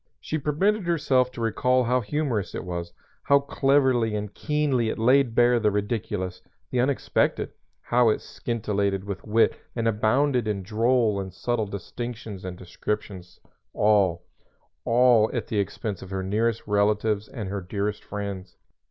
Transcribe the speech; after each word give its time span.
She 0.19 0.39
permitted 0.39 0.87
herself 0.87 1.31
to 1.33 1.41
recall 1.41 1.83
how 1.83 2.01
humorous 2.01 2.55
it 2.55 2.63
was, 2.65 2.91
how 3.21 3.37
cleverly 3.37 4.15
and 4.15 4.33
keenly 4.33 4.89
it 4.89 4.97
laid 4.97 5.35
bare 5.35 5.59
the 5.59 5.69
ridiculous, 5.69 6.41
the 6.71 6.79
unexpected, 6.79 7.51
how 7.81 8.09
it 8.09 8.19
scintillated 8.19 9.03
with 9.03 9.23
wit 9.23 9.55
and 9.75 9.87
abounded 9.87 10.47
in 10.47 10.63
droll 10.63 11.19
and 11.19 11.31
subtle 11.35 11.67
distinctions 11.67 12.43
and 12.43 12.57
descriptions 12.57 13.39
all 13.73 14.23
all 14.85 15.29
at 15.35 15.45
the 15.45 15.59
expense 15.59 16.01
of 16.01 16.09
her 16.09 16.23
nearest 16.23 16.63
relatives 16.65 17.27
and 17.27 17.49
her 17.49 17.61
dearest 17.61 18.03
friends. 18.03 18.57